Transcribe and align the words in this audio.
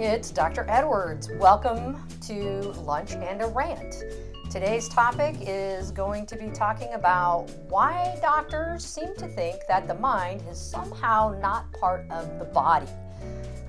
It's 0.00 0.30
Dr. 0.30 0.64
Edwards. 0.68 1.28
Welcome 1.40 2.06
to 2.20 2.60
Lunch 2.84 3.14
and 3.14 3.42
a 3.42 3.48
Rant. 3.48 4.04
Today's 4.48 4.88
topic 4.88 5.34
is 5.40 5.90
going 5.90 6.24
to 6.26 6.36
be 6.36 6.50
talking 6.50 6.92
about 6.92 7.50
why 7.68 8.16
doctors 8.22 8.84
seem 8.84 9.16
to 9.16 9.26
think 9.26 9.56
that 9.66 9.88
the 9.88 9.94
mind 9.94 10.44
is 10.48 10.56
somehow 10.56 11.36
not 11.42 11.72
part 11.72 12.08
of 12.12 12.38
the 12.38 12.44
body. 12.44 12.86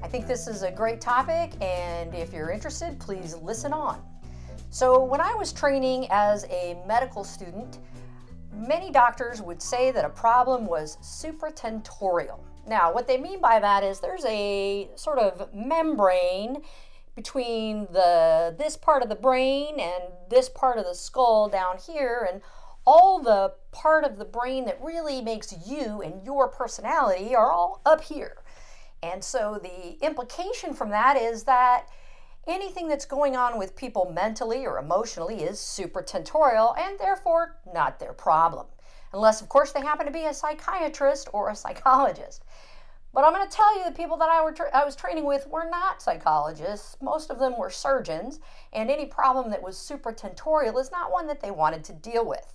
I 0.04 0.08
think 0.08 0.28
this 0.28 0.48
is 0.48 0.62
a 0.62 0.70
great 0.70 1.02
topic, 1.02 1.54
and 1.64 2.14
if 2.14 2.32
you're 2.32 2.52
interested, 2.52 3.00
please 3.00 3.36
listen 3.42 3.74
on. 3.74 4.00
So, 4.70 5.04
when 5.04 5.22
I 5.22 5.34
was 5.34 5.52
training 5.52 6.06
as 6.12 6.46
a 6.52 6.78
medical 6.88 7.24
student, 7.24 7.80
many 8.54 8.92
doctors 8.92 9.42
would 9.42 9.62
say 9.62 9.92
that 9.92 10.06
a 10.06 10.10
problem 10.10 10.66
was 10.66 10.98
supratentorial. 10.98 12.40
Now, 12.68 12.94
what 12.94 13.08
they 13.08 13.18
mean 13.18 13.42
by 13.42 13.60
that 13.60 13.84
is 13.84 14.00
there's 14.00 14.26
a 14.26 14.90
sort 14.96 15.20
of 15.20 15.54
membrane 15.54 16.64
between 17.16 17.88
the 17.92 18.56
this 18.58 18.78
part 18.78 19.04
of 19.04 19.10
the 19.10 19.16
brain 19.16 19.80
and 19.80 20.04
this 20.30 20.48
part 20.48 20.78
of 20.78 20.86
the 20.86 20.96
skull 20.96 21.50
down 21.50 21.78
here 21.78 22.28
and 22.32 22.42
all 22.86 23.22
the 23.22 23.54
part 23.72 24.04
of 24.04 24.18
the 24.18 24.26
brain 24.26 24.66
that 24.66 24.80
really 24.82 25.22
makes 25.22 25.54
you 25.68 26.02
and 26.02 26.24
your 26.24 26.48
personality 26.48 27.36
are 27.36 27.52
all 27.52 27.82
up 27.86 28.02
here. 28.02 28.38
And 29.04 29.24
so 29.24 29.60
the 29.62 30.04
implication 30.06 30.74
from 30.74 30.90
that 30.90 31.18
is 31.18 31.44
that 31.44 31.88
anything 32.50 32.88
that's 32.88 33.06
going 33.06 33.36
on 33.36 33.58
with 33.58 33.76
people 33.76 34.12
mentally 34.14 34.66
or 34.66 34.78
emotionally 34.80 35.44
is 35.44 35.60
supratentorial 35.60 36.78
and 36.78 37.00
therefore 37.00 37.58
not 37.74 38.00
their 38.00 38.14
problem 38.14 38.66
unless, 39.14 39.42
of 39.42 39.50
course, 39.50 39.72
they 39.72 39.82
happen 39.82 40.06
to 40.06 40.12
be 40.12 40.26
a 40.26 40.34
psychiatrist 40.34 41.30
or 41.34 41.50
a 41.50 41.56
psychologist. 41.56 42.44
But 43.14 43.24
I'm 43.24 43.34
going 43.34 43.48
to 43.48 43.56
tell 43.56 43.78
you 43.78 43.86
the 43.86 43.92
people 43.96 44.18
that 44.18 44.30
I, 44.30 44.44
were 44.44 44.52
tra- 44.52 44.70
I 44.72 44.86
was 44.86 44.96
training 44.96 45.26
with 45.26 45.48
were 45.48 45.68
not 45.70 46.02
psychologists. 46.02 46.96
Most 47.02 47.32
of 47.32 47.40
them 47.40 47.58
were 47.58 47.72
surgeons, 47.72 48.40
and 48.72 48.90
any 48.90 49.08
problem 49.08 49.50
that 49.50 49.64
was 49.64 49.78
supratentorial 49.78 50.80
is 50.80 50.92
not 50.92 51.12
one 51.12 51.26
that 51.28 51.42
they 51.42 51.52
wanted 51.52 51.84
to 51.86 51.94
deal 51.94 52.26
with. 52.26 52.54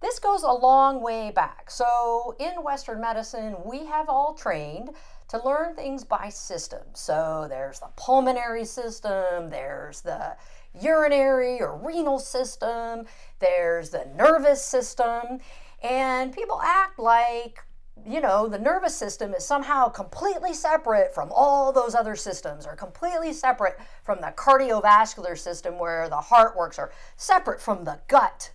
This 0.00 0.18
goes 0.18 0.42
a 0.42 0.52
long 0.52 1.02
way 1.02 1.30
back. 1.30 1.70
So, 1.70 2.36
in 2.38 2.62
Western 2.62 3.00
medicine, 3.00 3.56
we 3.64 3.86
have 3.86 4.08
all 4.08 4.34
trained 4.34 4.90
to 5.28 5.44
learn 5.44 5.74
things 5.74 6.04
by 6.04 6.28
systems. 6.30 6.98
So, 7.00 7.46
there's 7.48 7.80
the 7.80 7.88
pulmonary 7.96 8.64
system, 8.64 9.50
there's 9.50 10.00
the 10.00 10.36
urinary 10.80 11.60
or 11.60 11.76
renal 11.76 12.18
system, 12.18 13.06
there's 13.38 13.90
the 13.90 14.06
nervous 14.16 14.62
system. 14.62 15.40
And 15.82 16.32
people 16.32 16.60
act 16.62 16.98
like, 16.98 17.64
you 18.06 18.20
know, 18.20 18.48
the 18.48 18.58
nervous 18.58 18.94
system 18.94 19.34
is 19.34 19.44
somehow 19.44 19.88
completely 19.88 20.54
separate 20.54 21.14
from 21.14 21.30
all 21.32 21.72
those 21.72 21.94
other 21.94 22.16
systems, 22.16 22.66
or 22.66 22.74
completely 22.74 23.32
separate 23.32 23.78
from 24.02 24.20
the 24.20 24.32
cardiovascular 24.36 25.36
system 25.36 25.78
where 25.78 26.08
the 26.08 26.16
heart 26.16 26.56
works, 26.56 26.78
or 26.78 26.90
separate 27.16 27.60
from 27.60 27.84
the 27.84 27.98
gut. 28.08 28.50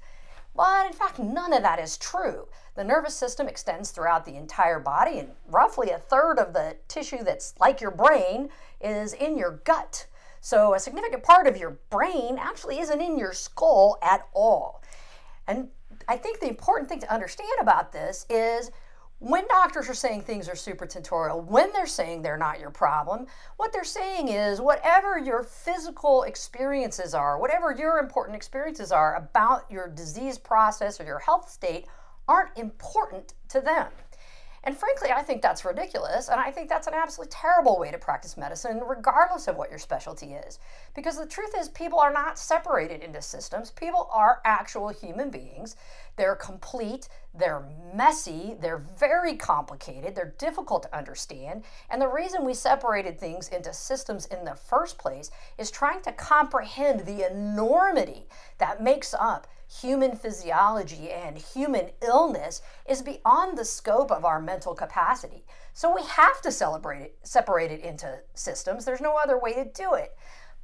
But 0.56 0.86
in 0.86 0.94
fact, 0.94 1.20
none 1.20 1.54
of 1.54 1.64
that 1.64 1.80
is 1.80 1.98
true. 1.98 2.48
The 2.76 2.84
nervous 2.84 3.16
system 3.16 3.48
extends 3.48 3.92
throughout 3.92 4.26
the 4.26 4.36
entire 4.36 4.80
body, 4.80 5.20
and 5.20 5.32
roughly 5.48 5.90
a 5.90 5.98
third 5.98 6.38
of 6.38 6.54
the 6.54 6.78
tissue 6.88 7.24
that's 7.24 7.54
like 7.60 7.82
your 7.82 7.92
brain 7.92 8.50
is 8.80 9.14
in 9.14 9.38
your 9.38 9.62
gut. 9.64 10.08
So, 10.42 10.74
a 10.74 10.80
significant 10.80 11.24
part 11.24 11.48
of 11.48 11.58
your 11.58 11.78
brain 11.90 12.38
actually 12.38 12.80
isn't 12.80 13.02
in 13.02 13.18
your 13.18 13.34
skull 13.34 13.98
at 14.02 14.28
all. 14.34 14.84
And 15.48 15.70
I 16.08 16.18
think 16.18 16.40
the 16.40 16.50
important 16.50 16.90
thing 16.90 17.00
to 17.00 17.14
understand 17.14 17.50
about 17.62 17.92
this 17.92 18.26
is 18.30 18.70
when 19.24 19.48
doctors 19.48 19.88
are 19.88 19.94
saying 19.94 20.22
things 20.22 20.50
are 20.50 20.54
supratentorial, 20.54 21.46
when 21.46 21.72
they're 21.72 21.88
saying 21.88 22.22
they're 22.22 22.38
not 22.38 22.60
your 22.60 22.70
problem, 22.70 23.26
what 23.56 23.72
they're 23.72 23.86
saying 23.86 24.28
is 24.28 24.60
whatever 24.60 25.18
your 25.18 25.44
physical 25.44 26.24
experiences 26.24 27.14
are, 27.14 27.40
whatever 27.40 27.74
your 27.74 28.00
important 28.00 28.36
experiences 28.36 28.92
are 28.92 29.16
about 29.16 29.64
your 29.72 29.88
disease 29.88 30.38
process 30.38 31.00
or 31.00 31.06
your 31.06 31.20
health 31.20 31.50
state 31.50 31.86
aren't 32.28 32.58
important 32.58 33.34
to 33.48 33.62
them. 33.62 33.88
And 34.66 34.78
frankly, 34.78 35.10
I 35.12 35.22
think 35.22 35.42
that's 35.42 35.66
ridiculous, 35.66 36.30
and 36.30 36.40
I 36.40 36.50
think 36.50 36.70
that's 36.70 36.88
an 36.88 36.94
absolutely 36.94 37.32
terrible 37.32 37.78
way 37.78 37.92
to 37.92 37.98
practice 37.98 38.38
medicine, 38.38 38.82
regardless 38.86 39.50
of 39.50 39.58
what 39.58 39.70
your 39.70 39.80
specialty 39.80 40.34
is. 40.34 40.60
Because 40.96 41.18
the 41.18 41.26
truth 41.26 41.54
is, 41.58 41.68
people 41.70 42.00
are 42.00 42.14
not 42.14 42.40
separated 42.40 43.02
into 43.02 43.22
systems, 43.22 43.72
people 43.72 44.10
are 44.14 44.40
actual 44.46 44.88
human 44.88 45.30
beings. 45.30 45.76
They're 46.16 46.36
complete, 46.36 47.10
they're 47.36 47.64
messy, 47.94 48.56
they're 48.60 48.86
very 48.98 49.36
complicated, 49.36 50.16
they're 50.16 50.36
difficult 50.38 50.84
to 50.84 50.96
understand. 50.96 51.64
And 51.90 52.02
the 52.02 52.08
reason 52.08 52.46
we 52.46 52.54
separated 52.54 53.20
things 53.20 53.50
into 53.50 53.74
systems 53.74 54.26
in 54.28 54.46
the 54.46 54.56
first 54.56 54.98
place 54.98 55.32
is 55.58 55.72
trying 55.72 56.02
to 56.04 56.12
comprehend 56.12 57.02
the 57.02 57.30
enormity 57.30 58.28
that 58.60 58.84
makes 58.84 59.14
up 59.14 59.48
human 59.82 60.16
physiology 60.16 61.10
and 61.10 61.38
human 61.38 61.90
illness 62.06 62.62
is 62.88 63.02
beyond 63.02 63.58
the 63.58 63.66
scope 63.66 64.12
of 64.12 64.26
our 64.26 64.40
mental 64.40 64.76
capacity. 64.76 65.44
So 65.74 65.94
we 65.94 66.04
have 66.04 66.42
to 66.42 66.52
celebrate 66.52 67.02
it, 67.02 67.18
separate 67.24 67.72
it 67.72 67.82
into 67.82 68.20
systems. 68.36 68.86
There's 68.86 69.02
no 69.02 69.16
other 69.16 69.40
way 69.40 69.54
to 69.54 69.66
do 69.66 69.96
it. 69.96 70.16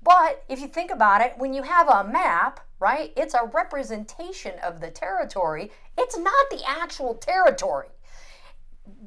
But 0.02 0.44
if 0.48 0.60
you 0.60 0.68
think 0.68 0.92
about 0.92 1.22
it, 1.22 1.34
when 1.38 1.54
you 1.54 1.64
have 1.64 1.88
a 1.88 2.04
map, 2.04 2.62
right, 2.80 3.12
it's 3.18 3.34
a 3.34 3.50
representation 3.54 4.54
of 4.64 4.80
the 4.80 4.90
territory. 4.90 5.72
It's 5.98 6.18
not 6.18 6.50
the 6.50 6.64
actual 6.66 7.16
territory. 7.16 7.90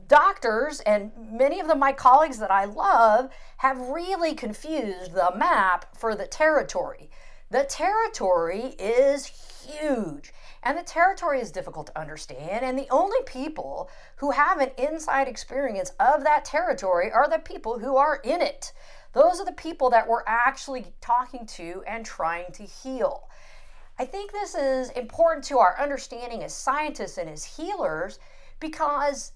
Doctors 0.06 0.80
and 0.80 1.10
many 1.16 1.58
of 1.58 1.69
them, 1.69 1.78
my 1.78 1.92
colleagues 1.92 2.38
that 2.38 2.50
I 2.50 2.66
love, 2.66 3.30
have 3.58 3.88
really 3.88 4.34
confused 4.34 5.12
the 5.12 5.32
map 5.36 5.97
for 5.97 6.14
the 6.14 6.26
territory. 6.26 7.10
The 7.52 7.64
territory 7.64 8.74
is 8.78 9.26
huge. 9.26 10.32
And 10.62 10.78
the 10.78 10.82
territory 10.82 11.38
is 11.38 11.52
difficult 11.52 11.88
to 11.88 12.00
understand, 12.00 12.64
and 12.64 12.78
the 12.78 12.88
only 12.88 13.18
people 13.26 13.90
who 14.16 14.30
have 14.30 14.58
an 14.58 14.70
inside 14.78 15.28
experience 15.28 15.91
of 16.00 16.24
that 16.24 16.46
territory 16.46 17.12
are 17.12 17.28
the 17.28 17.41
people 17.41 17.78
who 17.78 17.96
are 17.96 18.22
in 18.24 18.41
it. 18.41 18.72
Those 19.12 19.38
are 19.38 19.44
the 19.44 19.52
people 19.52 19.91
that 19.91 20.08
we're 20.08 20.24
actually 20.26 20.94
talking 21.02 21.44
to 21.48 21.84
and 21.86 22.06
trying 22.06 22.52
to 22.52 22.62
heal. 22.62 23.28
I 23.98 24.06
think 24.06 24.32
this 24.32 24.54
is 24.54 24.88
important 24.88 25.44
to 25.46 25.58
our 25.58 25.78
understanding 25.78 26.42
as 26.42 26.54
scientists 26.54 27.18
and 27.18 27.28
as 27.28 27.44
healers 27.44 28.18
because 28.60 29.32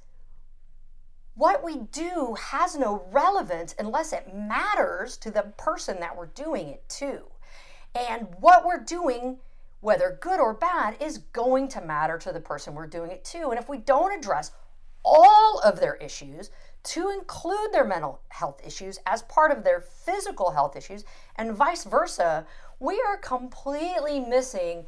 what 1.34 1.62
we 1.62 1.81
do 1.93 2.34
has 2.41 2.78
no 2.78 3.05
relevance 3.12 3.75
unless 3.78 4.15
it 4.15 4.34
matters 4.34 5.19
to 5.19 5.31
the 5.31 5.53
person 5.59 6.00
that 6.00 6.16
we're 6.16 6.26
doing 6.28 6.69
it 6.69 6.88
to. 6.88 7.25
And 7.97 8.29
what 8.41 8.65
we're 8.65 8.84
doing 8.84 9.39
whether 9.81 10.19
good 10.21 10.41
or 10.41 10.53
bad, 10.53 10.97
is 11.01 11.19
going 11.33 11.69
to 11.69 11.81
matter 11.81 12.19
to 12.19 12.33
the 12.33 12.41
person 12.41 12.75
we're 12.75 12.89
doing 12.89 13.11
it 13.11 13.25
to. 13.25 13.51
And 13.51 13.59
if 13.59 13.69
we 13.69 13.79
don't 13.79 14.17
address 14.19 14.51
all 15.05 15.61
of 15.61 15.79
their 15.79 15.95
issues, 15.97 16.51
to 16.83 17.11
include 17.11 17.73
their 17.73 17.85
mental 17.85 18.21
health 18.29 18.61
issues 18.67 18.99
as 19.06 19.23
part 19.23 19.51
of 19.51 19.62
their 19.62 19.81
physical 19.81 20.51
health 20.51 20.77
issues, 20.77 21.05
and 21.37 21.55
vice 21.55 21.85
versa, 21.85 22.47
we 22.81 23.01
are 23.01 23.17
completely 23.17 24.21
missing 24.21 24.87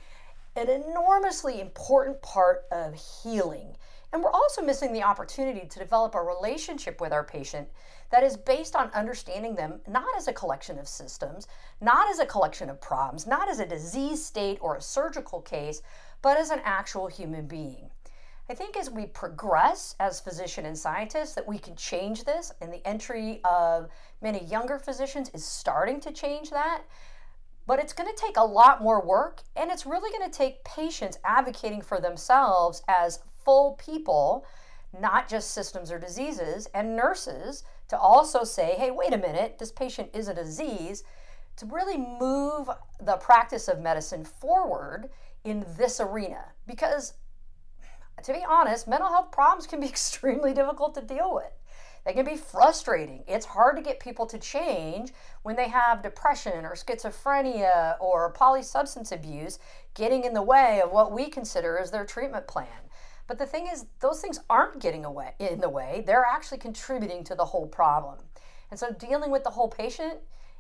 an 0.57 0.69
enormously 0.69 1.61
important 1.61 2.21
part 2.23 2.65
of 2.73 2.95
healing. 2.95 3.77
And 4.13 4.23
we're 4.23 4.31
also 4.31 4.63
missing 4.63 4.93
the 4.93 5.03
opportunity 5.03 5.67
to 5.67 5.79
develop 5.79 6.15
a 6.15 6.23
relationship 6.23 7.01
with 7.01 7.13
our 7.13 7.25
patient 7.25 7.69
that 8.11 8.23
is 8.23 8.39
based 8.39 8.75
on 8.75 8.91
understanding 8.91 9.55
them 9.55 9.81
not 9.87 10.17
as 10.17 10.29
a 10.29 10.33
collection 10.33 10.79
of 10.79 10.89
systems, 10.89 11.47
not 11.81 12.09
as 12.09 12.19
a 12.19 12.27
collection 12.27 12.71
of 12.71 12.81
problems, 12.81 13.27
not 13.27 13.51
as 13.51 13.61
a 13.61 13.67
disease 13.67 14.25
state 14.25 14.59
or 14.63 14.77
a 14.77 14.81
surgical 14.81 15.43
case, 15.43 15.83
but 16.23 16.39
as 16.39 16.51
an 16.51 16.61
actual 16.65 17.07
human 17.07 17.47
being. 17.47 17.91
I 18.51 18.55
think 18.55 18.79
as 18.79 18.91
we 18.91 19.05
progress 19.05 19.95
as 20.01 20.21
physician 20.21 20.65
and 20.65 20.79
scientists 20.79 21.35
that 21.35 21.47
we 21.47 21.59
can 21.59 21.77
change 21.77 22.25
this 22.25 22.50
and 22.62 22.73
the 22.73 22.87
entry 22.88 23.43
of 23.44 23.88
many 24.23 24.43
younger 24.44 24.79
physicians 24.79 25.31
is 25.35 25.44
starting 25.44 26.00
to 26.00 26.12
change 26.12 26.49
that. 26.49 26.82
But 27.67 27.79
it's 27.79 27.93
going 27.93 28.09
to 28.09 28.19
take 28.19 28.38
a 28.38 28.44
lot 28.44 28.82
more 28.82 29.05
work 29.05 29.43
and 29.55 29.71
it's 29.71 29.85
really 29.85 30.11
going 30.17 30.31
to 30.31 30.37
take 30.37 30.65
patients 30.65 31.19
advocating 31.25 31.82
for 31.82 32.00
themselves 32.00 32.82
as 32.88 33.19
full 33.49 33.73
people, 33.83 34.45
not 35.00 35.27
just 35.27 35.53
systems 35.53 35.91
or 35.91 35.99
diseases, 35.99 36.69
and 36.75 36.95
nurses 36.95 37.65
to 37.89 37.99
also 37.99 38.45
say, 38.45 38.75
hey, 38.77 38.91
wait 38.91 39.15
a 39.15 39.17
minute, 39.17 39.56
this 39.59 39.73
patient 39.73 40.11
is 40.12 40.29
a 40.29 40.35
disease, 40.35 41.03
to 41.56 41.65
really 41.65 41.97
move 41.97 42.69
the 43.00 43.17
practice 43.17 43.67
of 43.67 43.81
medicine 43.81 44.23
forward 44.23 45.09
in 45.45 45.65
this 45.79 45.99
arena. 45.99 46.45
Because, 46.67 47.15
to 48.23 48.35
be 48.35 48.45
honest, 48.47 48.87
mental 48.87 49.09
health 49.09 49.33
problems 49.33 49.67
can 49.67 49.81
be 49.81 49.87
extremely 49.97 50.53
difficult 50.53 50.94
to 50.97 51.01
deal 51.01 51.35
with. 51.35 51.51
They 52.05 52.12
can 52.12 52.27
be 52.27 52.37
frustrating. 52.37 53.25
It's 53.27 53.47
hard 53.47 53.77
to 53.77 53.83
get 53.83 53.99
people 53.99 54.27
to 54.27 54.39
change 54.39 55.12
when 55.43 55.56
they 55.56 55.69
have 55.69 56.03
depression 56.03 56.67
or 56.67 56.75
schizophrenia 56.75 57.97
or 57.99 58.31
polysubstance 58.35 59.11
abuse 59.11 59.59
getting 59.94 60.25
in 60.25 60.35
the 60.35 60.43
way 60.43 60.83
of 60.83 60.91
what 60.91 61.12
we 61.12 61.31
consider 61.31 61.79
as 61.79 61.91
their 61.91 62.05
treatment 62.05 62.47
plan. 62.47 62.88
But 63.29 63.39
the 63.39 63.47
thing 63.47 63.69
is, 63.73 63.85
those 64.01 64.21
things 64.21 64.41
aren't 64.51 64.81
getting 64.81 65.05
away 65.05 65.35
in 65.39 65.61
the 65.61 65.69
way. 65.69 66.03
They're 66.05 66.25
actually 66.25 66.59
contributing 66.59 67.23
to 67.25 67.37
the 67.37 67.45
whole 67.45 67.67
problem. 67.67 68.19
And 68.71 68.81
so 68.81 68.91
dealing 68.91 69.31
with 69.31 69.45
the 69.45 69.51
whole 69.51 69.69
patient 69.69 70.19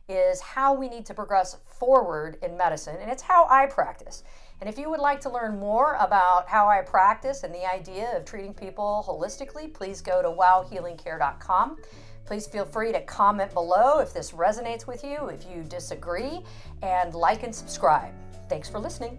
is 0.08 0.40
how 0.40 0.72
we 0.74 0.88
need 0.88 1.04
to 1.06 1.14
progress 1.14 1.58
forward 1.66 2.38
in 2.42 2.56
medicine, 2.56 2.96
and 3.00 3.10
it's 3.10 3.22
how 3.22 3.46
I 3.50 3.66
practice. 3.66 4.22
And 4.60 4.68
if 4.68 4.78
you 4.78 4.90
would 4.90 5.00
like 5.00 5.20
to 5.22 5.30
learn 5.30 5.58
more 5.58 5.96
about 6.00 6.48
how 6.48 6.68
I 6.68 6.80
practice 6.80 7.42
and 7.42 7.54
the 7.54 7.70
idea 7.70 8.16
of 8.16 8.24
treating 8.24 8.54
people 8.54 9.04
holistically, 9.06 9.72
please 9.72 10.00
go 10.00 10.22
to 10.22 10.28
wowhealingcare.com. 10.28 11.76
Please 12.24 12.46
feel 12.46 12.64
free 12.64 12.92
to 12.92 13.00
comment 13.02 13.52
below 13.54 14.00
if 14.00 14.12
this 14.12 14.32
resonates 14.32 14.86
with 14.86 15.04
you, 15.04 15.28
if 15.28 15.46
you 15.46 15.62
disagree, 15.62 16.40
and 16.82 17.14
like 17.14 17.42
and 17.42 17.54
subscribe. 17.54 18.12
Thanks 18.48 18.68
for 18.68 18.78
listening. 18.78 19.18